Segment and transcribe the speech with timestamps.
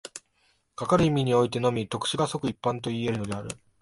[0.75, 3.49] かかる意味においてのみ、特殊が即一般といい得るのである。